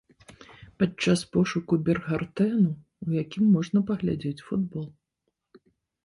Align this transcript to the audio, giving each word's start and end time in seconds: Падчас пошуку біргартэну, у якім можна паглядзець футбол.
Падчас 0.83 1.19
пошуку 1.35 1.73
біргартэну, 1.89 2.69
у 3.07 3.09
якім 3.23 3.43
можна 3.57 3.79
паглядзець 3.91 4.45
футбол. 4.47 4.87